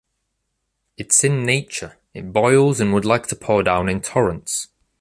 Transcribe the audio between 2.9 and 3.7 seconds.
would like to pour